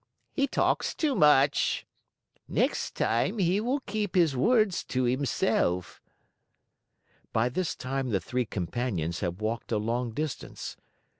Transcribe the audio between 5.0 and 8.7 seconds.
himself." By this time the three